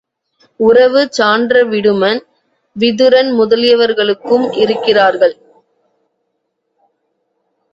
[0.59, 2.21] உறவு சான்ற விடுமன்,
[2.75, 5.35] விதுரன் முதலியவர்களும் இருக்கிறார்கள்.